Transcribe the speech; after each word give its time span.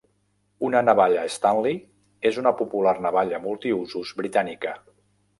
Una 0.67 0.79
navalla 0.85 1.25
Stanley 1.33 1.75
és 2.29 2.39
una 2.43 2.53
popular 2.61 2.93
navalla 3.07 3.41
multiusos 3.43 4.15
britànica 4.23 4.73